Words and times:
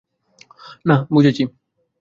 না, 0.85 0.95
বুঝেছি। 1.13 1.43